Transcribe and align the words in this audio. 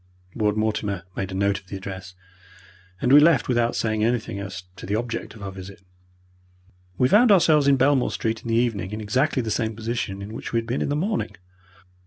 Ward 0.33 0.57
Mortimer 0.57 1.03
made 1.15 1.29
a 1.31 1.35
note 1.35 1.59
of 1.59 1.67
the 1.67 1.75
address, 1.77 2.15
and 3.01 3.13
we 3.13 3.19
left 3.19 3.47
without 3.47 3.75
saying 3.75 4.03
anything 4.03 4.39
as 4.39 4.63
to 4.77 4.87
the 4.87 4.95
object 4.95 5.35
of 5.35 5.43
our 5.43 5.51
visit. 5.51 5.83
We 6.97 7.07
found 7.07 7.31
ourselves 7.31 7.67
in 7.67 7.77
Belmore 7.77 8.09
Street 8.09 8.41
in 8.41 8.47
the 8.47 8.55
evening 8.55 8.93
in 8.93 8.99
exactly 8.99 9.43
the 9.43 9.51
same 9.51 9.75
position 9.75 10.23
in 10.23 10.33
which 10.33 10.53
we 10.53 10.57
had 10.57 10.65
been 10.65 10.81
in 10.81 10.89
the 10.89 10.95
morning. 10.95 11.35